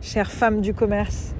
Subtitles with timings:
[0.00, 1.34] chère femme du commerce.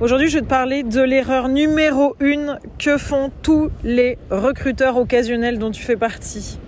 [0.00, 5.58] Aujourd'hui, je vais te parler de l'erreur numéro une que font tous les recruteurs occasionnels
[5.58, 6.58] dont tu fais partie.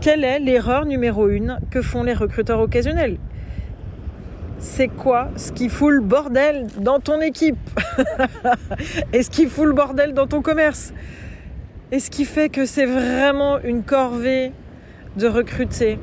[0.00, 3.18] Quelle est l'erreur numéro une que font les recruteurs occasionnels?
[4.58, 7.58] C'est quoi ce qui fout le bordel dans ton équipe?
[9.12, 10.92] Et ce qui fout le bordel dans ton commerce?
[11.92, 14.52] Et ce qui fait que c'est vraiment une corvée
[15.16, 15.98] de recruter?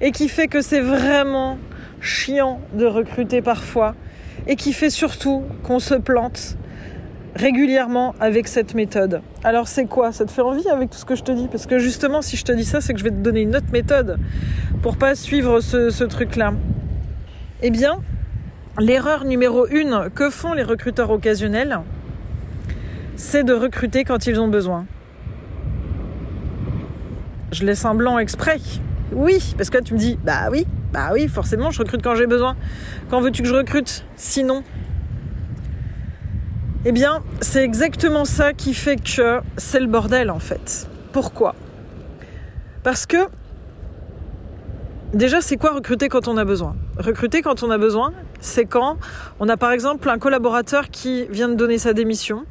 [0.00, 1.58] Et qui fait que c'est vraiment
[2.00, 3.94] chiant de recruter parfois
[4.46, 6.56] et qui fait surtout qu'on se plante
[7.34, 9.22] régulièrement avec cette méthode.
[9.44, 10.12] Alors c'est quoi?
[10.12, 11.48] Ça te fait envie avec tout ce que je te dis?
[11.48, 13.56] Parce que justement, si je te dis ça, c'est que je vais te donner une
[13.56, 14.18] autre méthode
[14.82, 16.54] pour pas suivre ce, truc-là.
[17.62, 18.00] Eh bien,
[18.78, 21.78] l'erreur numéro une que font les recruteurs occasionnels,
[23.16, 24.86] c'est de recruter quand ils ont besoin.
[27.52, 28.58] Je laisse un blanc exprès.
[29.12, 32.26] Oui, parce que tu me dis, bah oui, bah oui, forcément, je recrute quand j'ai
[32.26, 32.56] besoin.
[33.10, 34.62] Quand veux-tu que je recrute Sinon?
[36.84, 40.88] Eh bien, c'est exactement ça qui fait que c'est le bordel en fait.
[41.12, 41.54] Pourquoi?
[42.82, 43.16] Parce que
[45.12, 46.76] déjà, c'est quoi recruter quand on a besoin?
[46.96, 48.96] Recruter quand on a besoin, c'est quand
[49.40, 52.44] on a par exemple un collaborateur qui vient de donner sa démission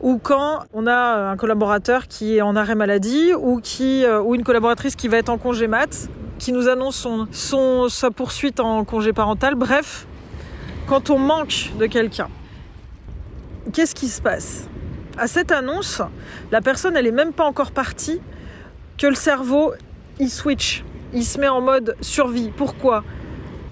[0.00, 4.94] ou quand on a un collaborateur qui est en arrêt maladie ou euh, une collaboratrice
[4.94, 9.54] qui va être en congé mat qui nous annonce son, sa poursuite en congé parental.
[9.54, 10.06] Bref,
[10.86, 12.28] quand on manque de quelqu'un,
[13.72, 14.68] qu'est-ce qui se passe?
[15.18, 16.02] À cette annonce,
[16.52, 18.20] la personne, elle est même pas encore partie,
[18.98, 19.72] que le cerveau,
[20.20, 22.50] il switch, il se met en mode survie.
[22.54, 23.02] Pourquoi?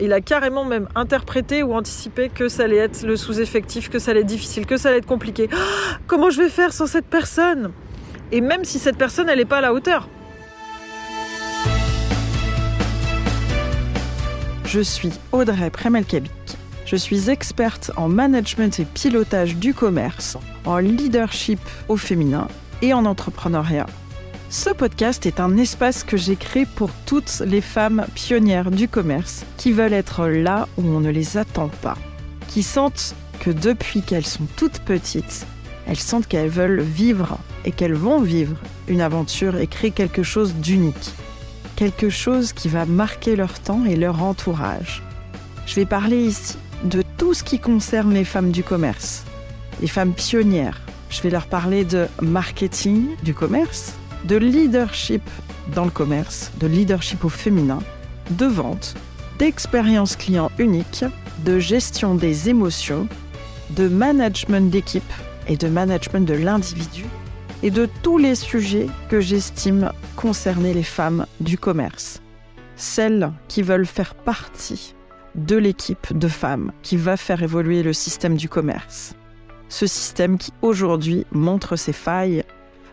[0.00, 4.10] Il a carrément même interprété ou anticipé que ça allait être le sous-effectif, que ça
[4.10, 5.48] allait être difficile, que ça allait être compliqué.
[6.06, 7.72] comment je vais faire sans cette personne?
[8.32, 10.08] Et même si cette personne, elle n'est pas à la hauteur.
[14.74, 16.32] Je suis Audrey Premelkabik.
[16.84, 22.48] Je suis experte en management et pilotage du commerce, en leadership au féminin
[22.82, 23.86] et en entrepreneuriat.
[24.50, 29.44] Ce podcast est un espace que j'ai créé pour toutes les femmes pionnières du commerce
[29.58, 31.96] qui veulent être là où on ne les attend pas,
[32.48, 35.46] qui sentent que depuis qu'elles sont toutes petites,
[35.86, 38.56] elles sentent qu'elles veulent vivre et qu'elles vont vivre
[38.88, 41.12] une aventure et créer quelque chose d'unique
[41.76, 45.02] quelque chose qui va marquer leur temps et leur entourage.
[45.66, 49.24] Je vais parler ici de tout ce qui concerne les femmes du commerce,
[49.80, 50.80] les femmes pionnières.
[51.10, 55.22] Je vais leur parler de marketing du commerce, de leadership
[55.74, 57.80] dans le commerce, de leadership au féminin,
[58.30, 58.94] de vente,
[59.38, 61.04] d'expérience client unique,
[61.44, 63.08] de gestion des émotions,
[63.70, 65.02] de management d'équipe
[65.48, 67.04] et de management de l'individu
[67.64, 72.20] et de tous les sujets que j'estime concerner les femmes du commerce.
[72.76, 74.94] Celles qui veulent faire partie
[75.34, 79.14] de l'équipe de femmes qui va faire évoluer le système du commerce.
[79.70, 82.44] Ce système qui aujourd'hui montre ses failles,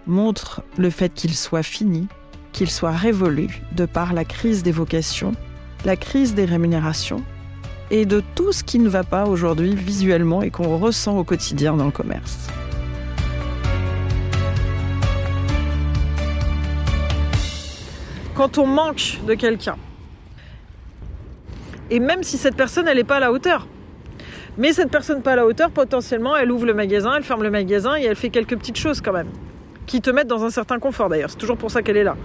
[0.07, 2.07] montre le fait qu'il soit fini,
[2.53, 5.33] qu'il soit révolu de par la crise des vocations,
[5.83, 7.23] la crise des rémunérations
[7.89, 11.75] et de tout ce qui ne va pas aujourd'hui visuellement et qu'on ressent au quotidien
[11.75, 12.47] dans le commerce.
[18.41, 19.75] Quand on manque de quelqu'un.
[21.91, 23.67] Et même si cette personne, elle n'est pas à la hauteur.
[24.57, 27.51] Mais cette personne pas à la hauteur, potentiellement, elle ouvre le magasin, elle ferme le
[27.51, 29.27] magasin et elle fait quelques petites choses quand même.
[29.85, 31.29] Qui te mettent dans un certain confort d'ailleurs.
[31.29, 32.17] C'est toujours pour ça qu'elle est là.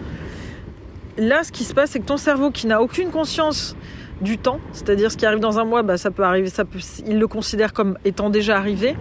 [1.18, 3.76] Là, ce qui se passe, c'est que ton cerveau qui n'a aucune conscience
[4.22, 6.78] du temps, c'est-à-dire ce qui arrive dans un mois, bah, ça peut arriver, ça peut,
[7.06, 8.96] il le considère comme étant déjà arrivé.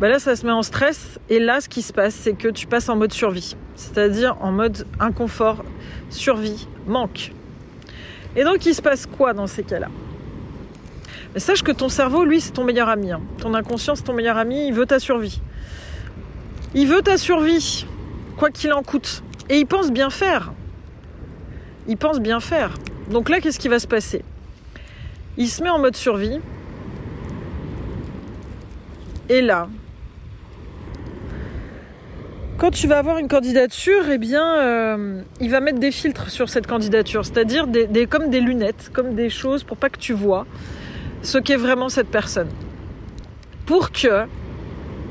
[0.00, 1.20] Bah là, ça se met en stress.
[1.28, 3.54] Et là, ce qui se passe, c'est que tu passes en mode survie.
[3.76, 5.64] C'est-à-dire en mode inconfort,
[6.10, 7.32] survie, manque.
[8.34, 9.88] Et donc il se passe quoi dans ces cas-là?
[11.36, 13.12] Sache que ton cerveau, lui, c'est ton meilleur ami.
[13.12, 13.20] Hein.
[13.38, 15.42] Ton inconscient, c'est ton meilleur ami, il veut ta survie.
[16.74, 17.86] Il veut ta survie,
[18.38, 19.22] quoi qu'il en coûte.
[19.50, 20.52] Et il pense bien faire.
[21.86, 22.72] Il pense bien faire.
[23.10, 24.24] Donc là, qu'est-ce qui va se passer?
[25.36, 26.40] Il se met en mode survie.
[29.28, 29.68] Et là,
[32.58, 36.48] quand tu vas avoir une candidature, eh bien, euh, il va mettre des filtres sur
[36.48, 40.46] cette candidature, c'est-à-dire des, comme des lunettes, comme des choses pour pas que tu vois
[41.22, 42.48] ce qu'est vraiment cette personne.
[43.66, 44.24] Pour que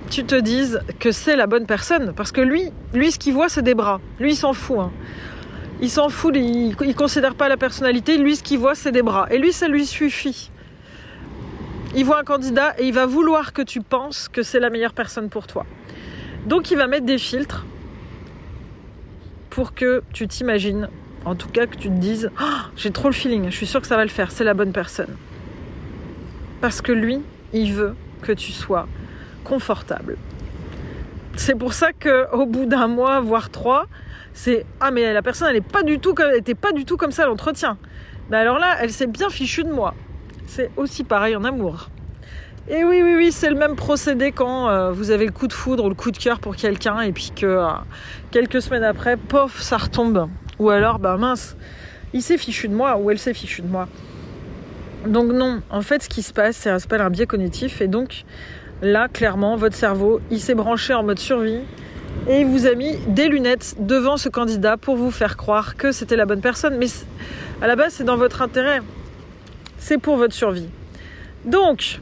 [0.09, 2.13] tu te dises que c'est la bonne personne.
[2.15, 4.00] Parce que lui, lui, ce qu'il voit, c'est des bras.
[4.19, 4.80] Lui, il s'en fout.
[4.80, 4.91] Hein.
[5.81, 8.18] Il s'en fout, il, ne considère pas la personnalité.
[8.18, 9.27] Lui, ce qu'il voit, c'est des bras.
[9.30, 10.51] Et lui, ça lui suffit.
[11.95, 14.94] Il voit un candidat et il va vouloir que tu penses que c'est la meilleure
[14.94, 15.65] personne pour toi.
[16.45, 17.65] Donc il va mettre des filtres
[19.50, 20.89] pour que tu t'imagines,
[21.24, 22.45] en tout cas que tu te dises oh,
[22.75, 24.71] j'ai trop le feeling, je suis sûr que ça va le faire, c'est la bonne
[24.71, 25.15] personne.
[26.62, 27.19] Parce que lui,
[27.53, 28.88] il veut que tu sois
[29.44, 30.18] confortable.
[31.36, 33.88] C'est pour ça qu'au bout d'un mois, voire trois,
[34.33, 36.31] c'est ah mais la personne elle pas du tout comme
[36.62, 37.77] pas du tout comme ça à l'entretien.
[38.30, 39.94] Mais alors là, elle s'est bien fichue de moi.
[40.48, 41.89] C'est aussi pareil en amour.
[42.67, 45.53] Et oui, oui, oui, c'est le même procédé quand euh, vous avez le coup de
[45.53, 47.67] foudre ou le coup de cœur pour quelqu'un et puis que euh,
[48.31, 50.27] quelques semaines après, pof, ça retombe.
[50.57, 51.56] Ou alors, bah mince,
[52.13, 53.88] il s'est fichu de moi ou elle s'est fichue de moi.
[55.06, 58.25] Donc non, en fait, ce qui se passe, c'est s'appelle un biais cognitif et donc
[58.81, 61.62] là, clairement, votre cerveau, il s'est branché en mode survie
[62.27, 65.91] et il vous a mis des lunettes devant ce candidat pour vous faire croire que
[65.91, 66.77] c'était la bonne personne.
[66.79, 66.88] Mais
[67.62, 68.81] à la base, c'est dans votre intérêt.
[69.77, 70.69] C'est pour votre survie.
[71.45, 72.00] Donc,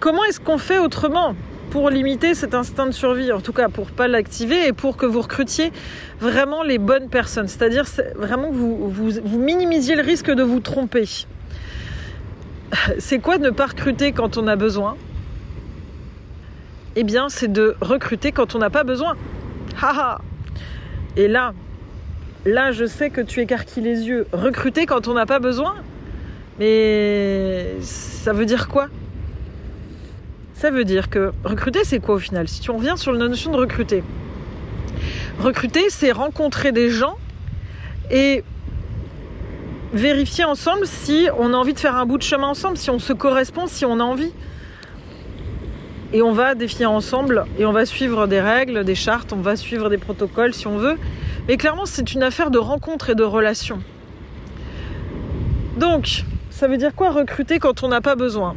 [0.00, 1.36] comment est-ce qu'on fait autrement
[1.70, 5.06] pour limiter cet instinct de survie, en tout cas pour pas l'activer et pour que
[5.06, 5.72] vous recrutiez
[6.18, 7.84] vraiment les bonnes personnes, c'est-à-dire
[8.16, 11.08] vraiment que vous, vous, vous minimisiez le risque de vous tromper.
[12.98, 14.96] C'est quoi ne pas recruter quand on a besoin?
[16.96, 19.16] Eh bien, c'est de recruter quand on n'a pas besoin.
[19.80, 20.20] Haha
[21.16, 21.52] Et là,
[22.44, 24.26] là, je sais que tu écarquilles les yeux.
[24.32, 25.76] Recruter quand on n'a pas besoin?
[26.58, 28.88] Mais ça veut dire quoi?
[30.60, 33.50] Ça veut dire que recruter, c'est quoi au final Si on revient sur la notion
[33.50, 34.04] de recruter?
[35.38, 37.16] Recruter, c'est rencontrer des gens
[38.10, 38.44] et
[39.94, 42.98] vérifier ensemble si on a envie de faire un bout de chemin ensemble, si on
[42.98, 44.34] se correspond, si on a envie
[46.12, 49.56] et on va défier ensemble et on va suivre des règles, des chartes, on va
[49.56, 50.98] suivre des protocoles si on veut.
[51.48, 53.78] Mais clairement, c'est une affaire de rencontre et de relation.
[55.78, 58.54] Donc, ça veut dire quoi recruter quand on n'a pas besoin?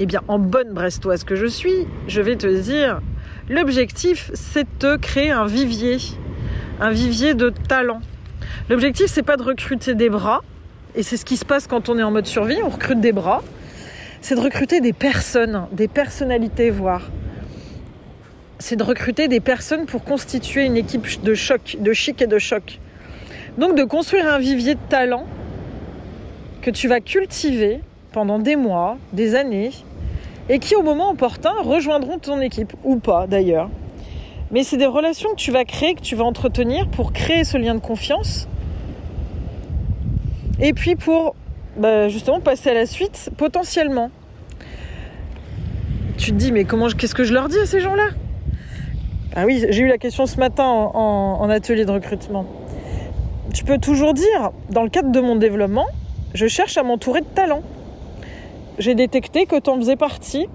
[0.00, 3.00] Eh bien, en bonne brestoise que je suis, je vais te dire,
[3.48, 5.98] l'objectif, c'est de créer un vivier,
[6.80, 8.00] un vivier de talent.
[8.68, 10.40] L'objectif, c'est pas de recruter des bras,
[10.96, 13.12] et c'est ce qui se passe quand on est en mode survie, on recrute des
[13.12, 13.42] bras
[14.20, 17.10] c'est de recruter des personnes, des personnalités, voire.
[18.58, 22.38] C'est de recruter des personnes pour constituer une équipe de choc, de chic et de
[22.38, 22.78] choc.
[23.56, 25.26] Donc de construire un vivier de talent
[26.60, 27.80] que tu vas cultiver
[28.12, 29.70] pendant des mois, des années,
[30.50, 33.70] et qui au moment opportun rejoindront ton équipe, ou pas d'ailleurs.
[34.50, 37.56] Mais c'est des relations que tu vas créer, que tu vas entretenir pour créer ce
[37.56, 38.48] lien de confiance.
[40.60, 41.36] Et puis pour
[41.76, 44.10] bah, justement passer à la suite potentiellement.
[46.18, 48.08] Tu te dis mais comment qu'est-ce que je leur dis à ces gens-là?
[49.36, 52.44] Ah oui, j'ai eu la question ce matin en, atelier de recrutement.
[53.54, 55.86] Tu peux toujours dire, dans le cadre de mon développement,
[56.34, 57.62] je cherche à m'entourer de talents.
[58.80, 60.48] J'ai détecté que tu en faisais partie.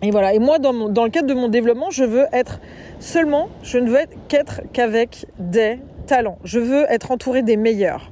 [0.00, 0.32] Et voilà.
[0.32, 2.58] Et moi, dans, le cadre de mon développement, je veux être
[3.00, 6.38] seulement, je ne veux qu'être qu'avec des talents.
[6.42, 8.10] Je veux être entouré des meilleurs.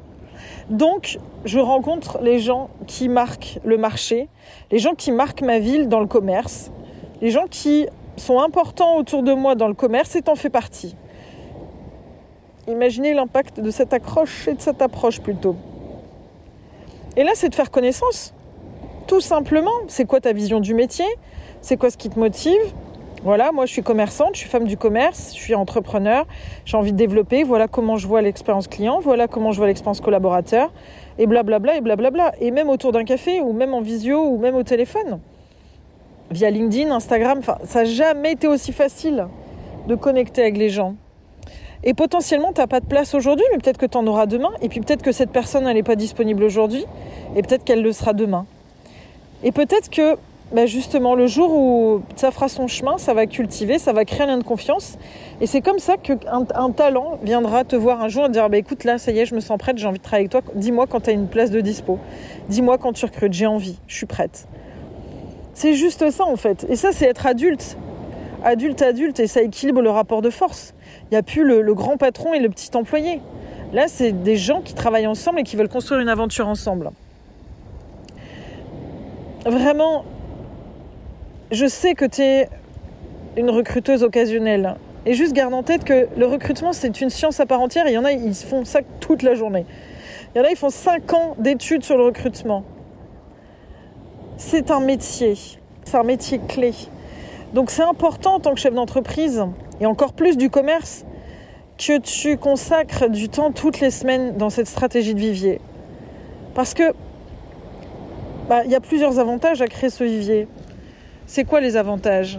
[0.68, 4.28] Donc, je rencontre les gens qui marquent le marché,
[4.70, 6.70] les gens qui marquent ma ville dans le commerce,
[7.22, 7.86] les gens qui
[8.18, 10.94] sont importants autour de moi dans le commerce et t'en fais partie.
[12.68, 15.56] Imaginez l'impact de cette accroche et de cette approche plutôt.
[17.16, 18.34] Et là, c'est de faire connaissance.
[19.06, 21.06] Tout simplement, c'est quoi ta vision du métier?
[21.60, 22.60] C'est quoi ce qui te motive?
[23.22, 26.26] Voilà, moi je suis commerçante, je suis femme du commerce, je suis entrepreneur,
[26.64, 30.00] j'ai envie de développer, voilà comment je vois l'expérience client, voilà comment je vois l'expérience
[30.00, 30.72] collaborateur,
[31.18, 32.32] et blablabla, et blablabla.
[32.40, 35.20] Et même autour d'un café, ou même en visio, ou même au téléphone.
[36.32, 39.28] Via LinkedIn, Instagram, ça n'a jamais été aussi facile
[39.86, 40.96] de connecter avec les gens.
[41.84, 44.50] Et potentiellement, tu n'as pas de place aujourd'hui, mais peut-être que tu en auras demain.
[44.62, 46.84] Et puis peut-être que cette personne, n'est pas disponible aujourd'hui,
[47.36, 48.46] et peut-être qu'elle le sera demain.
[49.46, 50.16] Et peut-être que
[50.52, 54.22] bah, justement, le jour où ça fera son chemin, ça va cultiver, ça va créer
[54.22, 54.98] un lien de confiance.
[55.40, 56.18] Et c'est comme ça qu'un
[56.52, 59.24] un talent viendra te voir un jour et dire bah, écoute, là, ça y est,
[59.24, 60.52] je me sens prête, j'ai envie de travailler avec toi.
[60.56, 62.00] Dis-moi quand tu as une place de dispo.
[62.48, 64.48] Dis-moi quand tu recrutes, j'ai envie, je suis prête.
[65.54, 66.66] C'est juste ça en fait.
[66.68, 67.78] Et ça, c'est être adulte.
[68.42, 70.74] Adulte, adulte, et ça équilibre le rapport de force.
[71.04, 73.20] Il n'y a plus le grand patron et le petit employé.
[73.72, 76.90] Là, c'est des gens qui travaillent ensemble et qui veulent construire une aventure ensemble.
[79.46, 80.04] Vraiment,
[81.52, 82.48] je sais que tu es
[83.36, 84.74] une recruteuse occasionnelle.
[85.04, 87.86] Et juste garde en tête que le recrutement, c'est une science à part entière.
[87.86, 89.64] il y en a, ils font ça toute la journée.
[90.34, 92.64] Il y en a, ils font 5 ans d'études sur le recrutement.
[94.36, 95.34] C'est un métier.
[95.84, 96.72] C'est un métier clé.
[97.54, 99.44] Donc c'est important en tant que chef d'entreprise,
[99.80, 101.04] et encore plus du commerce,
[101.78, 105.60] que tu consacres du temps toutes les semaines dans cette stratégie de vivier.
[106.54, 106.92] Parce que
[108.48, 110.46] bah, il y a plusieurs avantages à créer ce vivier.
[111.26, 112.38] C'est quoi les avantages?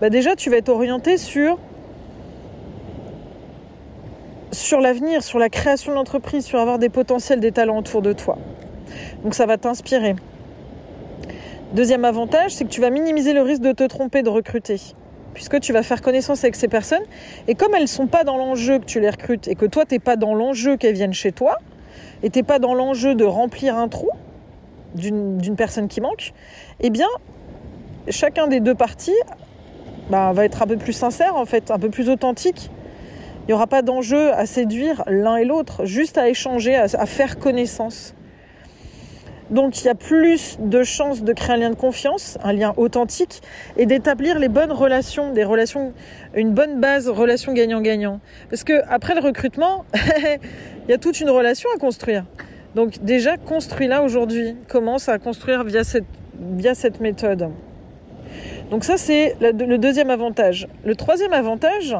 [0.00, 1.58] Bah Déjà, tu vas être orienté sur,
[4.50, 8.12] sur l'avenir, sur la création de l'entreprise, sur avoir des potentiels, des talents autour de
[8.12, 8.38] toi.
[9.22, 10.16] Donc ça va t'inspirer.
[11.74, 14.80] Deuxième avantage, c'est que tu vas minimiser le risque de te tromper de recruter.
[15.34, 17.04] Puisque tu vas faire connaissance avec ces personnes.
[17.46, 19.84] Et comme elles ne sont pas dans l'enjeu que tu les recrutes et que toi,
[19.84, 21.58] tu n'es pas dans l'enjeu qu'elles viennent chez toi,
[22.24, 24.10] et tu n'es pas dans l'enjeu de remplir un trou
[24.94, 26.32] d'une personne qui manque,
[26.80, 27.08] eh bien,
[28.08, 29.18] chacun des deux parties
[30.10, 32.70] bah, va être un peu plus sincère, en fait, un peu plus authentique.
[33.42, 37.38] Il n'y aura pas d'enjeu à séduire l'un et l'autre, juste à échanger, à faire
[37.38, 38.14] connaissance.
[39.50, 42.72] Donc il y a plus de chances de créer un lien de confiance, un lien
[42.76, 43.42] authentique
[43.76, 45.92] et d'établir les bonnes relations, des relations,
[46.34, 48.20] une bonne base relation gagnant-gagnant.
[48.48, 52.24] Parce que après le recrutement, il y a toute une relation à construire.
[52.74, 54.56] Donc déjà construis-la aujourd'hui.
[54.68, 57.48] Commence à construire via cette, méthode?
[58.70, 60.68] Donc ça c'est le deuxième avantage.
[60.84, 61.96] Le troisième avantage,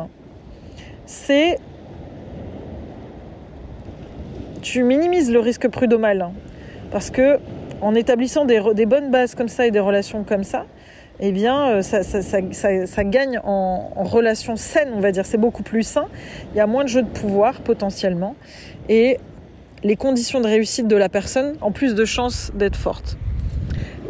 [1.07, 1.59] c'est
[4.63, 6.31] tu minimises le risque prud'homal.
[6.91, 7.39] Parce que
[7.81, 10.67] en établissant des, bonnes bases comme ça et des relations comme ça,
[11.19, 15.27] eh bien, euh, ça, gagne en, en relations saines, on va dire.
[15.27, 16.07] C'est beaucoup plus sain.
[16.53, 18.37] Il y a moins de jeux de pouvoir potentiellement.
[18.89, 19.19] Et
[19.83, 23.17] les conditions de réussite de la personne ont plus de chances d'être fortes.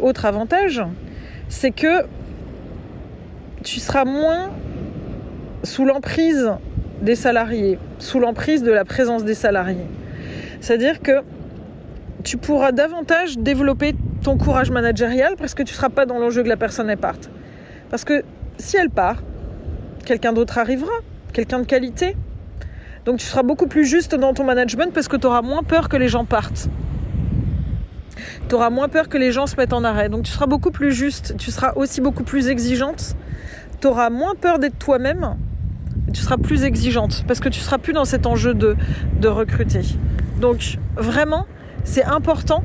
[0.01, 0.83] Autre avantage,
[1.47, 2.05] c'est que
[3.63, 4.51] tu seras moins
[5.63, 6.51] sous l'emprise
[7.01, 9.87] des salariés, sous l'emprise de la présence des salariés.
[10.59, 11.21] C'est-à-dire que
[12.23, 16.43] tu pourras davantage développer ton courage managérial parce que tu ne seras pas dans l'enjeu
[16.43, 17.29] que la personne elle parte.
[17.89, 18.23] Parce que
[18.57, 19.23] si elle part,
[20.05, 20.93] quelqu'un d'autre arrivera,
[21.33, 22.15] quelqu'un de qualité.
[23.05, 25.89] Donc tu seras beaucoup plus juste dans ton management parce que tu auras moins peur
[25.89, 26.69] que les gens partent.
[28.47, 30.09] Tu auras moins peur que les gens se mettent en arrêt.
[30.09, 33.15] Donc tu seras beaucoup plus juste, tu seras aussi beaucoup plus exigeante.
[33.79, 35.35] Tu auras moins peur d'être toi-même.
[36.13, 38.75] Tu seras plus exigeante parce que tu seras plus dans cet enjeu de,
[39.19, 39.81] de recruter.
[40.39, 41.45] Donc vraiment,
[41.83, 42.63] c'est important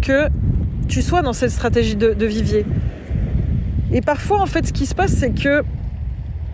[0.00, 0.28] que
[0.88, 2.66] tu sois dans cette stratégie de, vivier.
[3.92, 5.62] Et parfois, en fait, ce qui se passe, c'est que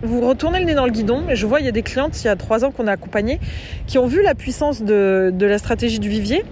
[0.01, 1.23] vous retournez le nez dans le guidon.
[1.29, 2.93] Et je vois, il y a des clientes, il y a trois ans qu'on a
[2.93, 3.39] accompagné,
[3.87, 6.43] qui ont vu la puissance de, la stratégie du vivier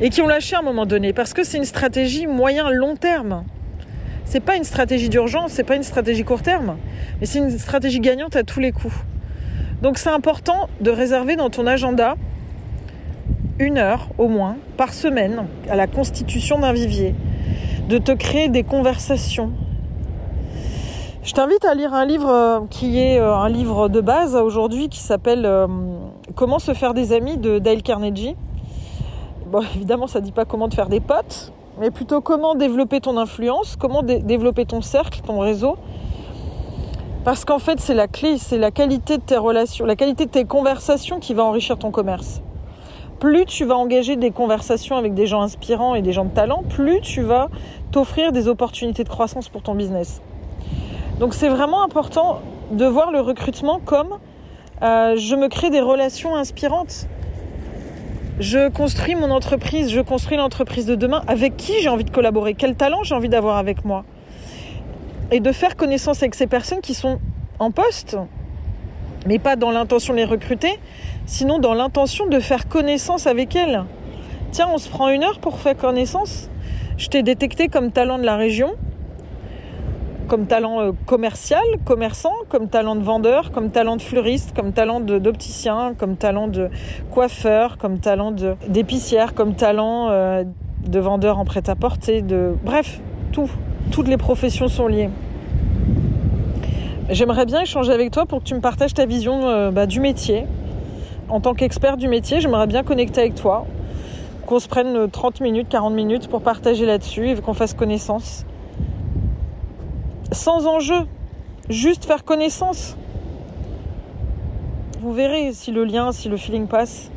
[0.00, 1.12] et qui ont lâché à un moment donné.
[1.12, 3.44] Parce que c'est une stratégie moyen-long terme.
[4.24, 6.78] C'est pas une stratégie d'urgence, c'est pas une stratégie court terme,
[7.20, 8.94] mais c'est une stratégie gagnante à tous les coups.
[9.82, 12.16] Donc c'est important de réserver dans ton agenda
[13.58, 17.14] une heure au moins par semaine à la constitution d'un vivier,
[17.88, 19.52] de te créer des conversations.
[21.24, 24.90] Je t'invite à lire un livre euh, qui est euh, un livre de base aujourd'hui
[24.90, 25.66] qui s'appelle euh,
[26.34, 28.36] Comment se faire des amis de Dale Carnegie.
[29.46, 31.50] Bon, évidemment, ça ne dit pas comment te faire des potes,
[31.80, 35.78] mais plutôt comment développer ton influence, comment développer ton cercle, ton réseau.
[37.24, 40.30] Parce qu'en fait, c'est la clé, c'est la qualité de tes relations, la qualité de
[40.30, 42.42] tes conversations qui va enrichir ton commerce
[43.20, 46.62] plus tu vas engager des conversations avec des gens inspirants et des gens de talent,
[46.68, 47.48] plus tu vas
[47.90, 50.20] t'offrir des opportunités de croissance pour ton business.
[51.18, 52.40] Donc c'est vraiment important
[52.70, 54.18] de voir le recrutement comme
[54.82, 57.06] euh, je me crée des relations inspirantes.
[58.40, 61.22] Je construis mon entreprise, je construis l'entreprise de demain.
[61.28, 62.54] Avec qui j'ai envie de collaborer?
[62.54, 64.04] Quel talent j'ai envie d'avoir avec moi?
[65.30, 67.20] Et de faire connaissance avec ces personnes qui sont
[67.60, 68.16] en poste,
[69.26, 70.80] mais pas dans l'intention de les recruter,
[71.26, 73.84] sinon dans l'intention de faire connaissance avec elles.
[74.50, 76.50] Tiens, on se prend une heure pour faire connaissance.
[76.98, 78.74] Je t'ai détecté comme talent de la région,
[80.28, 85.00] comme talent euh, commercial, commerçant, comme talent de vendeur, comme talent de fleuriste, comme talent
[85.00, 86.70] d'opticien, comme talent de
[87.10, 88.32] coiffeur, comme talent
[88.68, 90.44] d'épicière, comme talent euh,
[90.86, 93.00] de vendeur en prêt-à-porter, de bref,
[93.32, 93.50] tout.
[93.90, 95.10] Toutes les professions sont liées.
[97.10, 100.00] J'aimerais bien échanger avec toi pour que tu me partages ta vision euh, bah, du
[100.00, 100.46] métier.
[101.28, 103.66] En tant qu'expert du métier, j'aimerais bien connecter avec toi,
[104.46, 108.46] qu'on se prenne 30 euh, minutes, 40 minutes pour partager là-dessus et qu'on fasse connaissance.
[110.34, 111.06] Sans enjeu,
[111.70, 112.96] juste faire connaissance.
[115.00, 117.10] Vous verrez si le lien, si le feeling passe,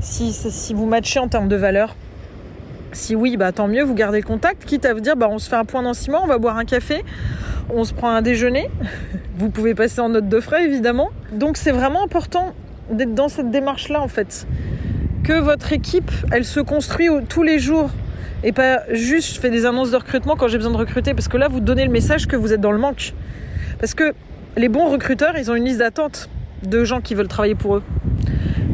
[0.00, 1.94] si, si vous matchez en termes de valeur.
[2.90, 5.38] Si oui, bah tant mieux, vous gardez le contact, quitte à vous dire bah on
[5.38, 7.04] se fait un point dans on va boire un café,
[7.72, 8.68] on se prend un déjeuner.
[9.38, 11.10] Vous pouvez passer en note de frais évidemment.
[11.30, 12.54] Donc c'est vraiment important
[12.90, 14.48] d'être dans cette démarche-là en fait.
[15.22, 17.90] Que votre équipe, elle se construit tous les jours
[18.44, 21.28] et pas juste je fais des annonces de recrutement quand j'ai besoin de recruter parce
[21.28, 23.14] que là vous donnez le message que vous êtes dans le manque.
[23.78, 24.14] Parce que
[24.56, 26.28] les bons recruteurs, ils ont une liste d'attente
[26.64, 27.82] de gens qui veulent travailler pour eux.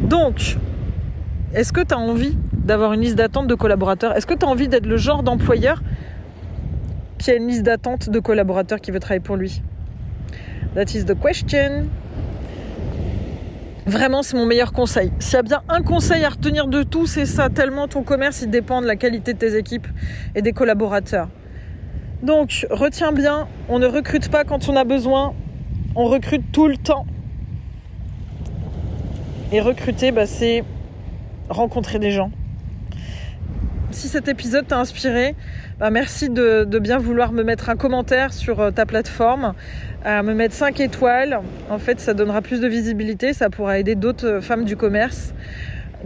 [0.03, 0.57] Donc,
[1.53, 4.15] est-ce que tu as envie d'avoir une liste d'attente de collaborateurs?
[4.15, 5.81] Est-ce que tu as envie d'être le genre d'employeur
[7.19, 9.61] qui a une liste d'attente de collaborateurs qui veut travailler pour lui?
[10.73, 11.87] That is the question.
[13.85, 15.11] Vraiment, c'est mon meilleur conseil.
[15.19, 17.49] S'il y a bien un conseil à retenir de tout, c'est ça.
[17.49, 19.87] Tellement ton commerce, il dépend de la qualité de tes équipes
[20.33, 21.29] et des collaborateurs.
[22.23, 25.35] Donc, retiens bien, on ne recrute pas quand on a besoin,
[25.95, 27.05] on recrute tout le temps.
[29.51, 30.63] Et recruter, bah, c'est
[31.49, 32.31] rencontrer des gens.
[33.91, 35.35] Si cet épisode t'a inspiré,
[35.79, 39.53] bah, merci de, bien vouloir me mettre un commentaire sur euh, ta plateforme,
[40.03, 41.39] à me mettre 5 étoiles.
[41.69, 45.33] En fait, ça donnera plus de visibilité, ça pourra aider d'autres euh, femmes du commerce.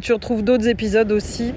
[0.02, 1.54] Tu retrouves d'autres épisodes aussi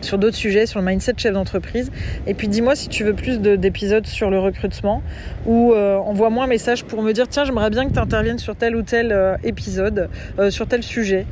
[0.00, 1.90] sur d'autres sujets, sur le mindset chef d'entreprise.
[2.26, 5.02] Et puis dis-moi si tu veux plus d'épisodes sur le recrutement
[5.46, 8.56] ou euh, envoie-moi un message pour me dire tiens j'aimerais bien que tu interviennes sur
[8.56, 10.08] tel ou tel euh, épisode,
[10.38, 11.26] euh, sur tel sujet.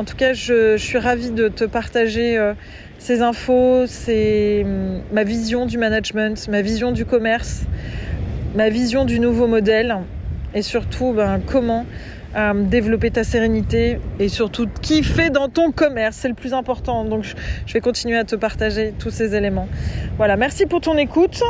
[0.00, 2.40] En tout cas, je, suis ravie de te partager
[2.98, 7.64] ces infos, c'est hum, ma vision du management, ma vision du commerce,
[8.54, 9.98] ma vision du nouveau modèle
[10.54, 11.84] et surtout ben, comment
[12.34, 16.16] à développer ta sérénité et surtout kiffer dans ton commerce.
[16.16, 17.04] C'est le plus important.
[17.04, 17.24] Donc,
[17.66, 19.68] je vais continuer à te partager tous ces éléments.
[20.16, 21.42] Voilà, merci pour ton écoute.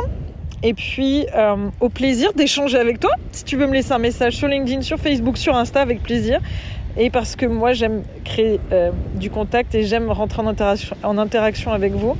[0.63, 3.11] Et puis, euh, au plaisir d'échanger avec toi.
[3.31, 6.39] Si tu veux me laisser un message sur LinkedIn, sur Facebook, sur Insta, avec plaisir.
[6.97, 11.17] Et parce que moi, j'aime créer euh, du contact et j'aime rentrer en interaction, en
[11.17, 12.15] interaction avec vous.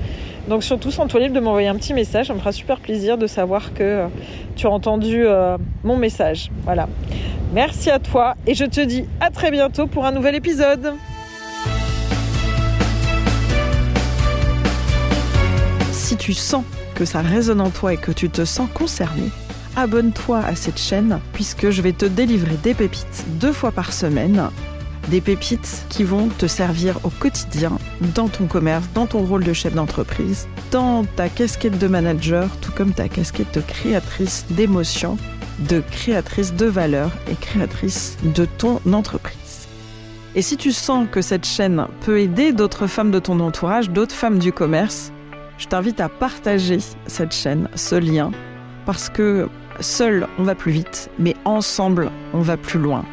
[0.47, 2.27] Donc surtout, sens-toi libre de m'envoyer un petit message.
[2.27, 4.07] Ça me fera super plaisir de savoir que euh,
[4.55, 5.25] tu as entendu
[5.83, 6.51] mon message.
[6.63, 6.87] Voilà.
[7.53, 10.93] Merci à toi et je te dis à très bientôt pour un nouvel épisode.
[15.91, 16.63] Si tu sens
[16.95, 19.23] que ça résonne en toi et que tu te sens concerné,
[19.75, 24.49] abonne-toi à cette chaîne puisque je vais te délivrer des pépites deux fois par semaine.
[25.09, 27.77] Des pépites qui vont te servir au quotidien,
[28.13, 32.71] dans ton commerce, dans ton rôle de chef d'entreprise, dans ta casquette de manager, tout
[32.71, 35.17] comme ta casquette de créatrice d'émotions
[35.67, 39.67] de créatrice de valeur et créatrice de ton entreprise.
[40.33, 44.15] Et si tu sens que cette chaîne peut aider d'autres femmes de ton entourage, d'autres
[44.15, 45.11] femmes du commerce,
[45.57, 48.31] je t'invite à partager cette chaîne, ce lien,
[48.85, 49.49] parce que
[49.81, 53.05] seul on va plus vite, mais ensemble on va plus loin.